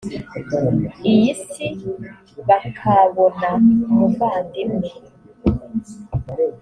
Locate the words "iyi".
1.11-1.31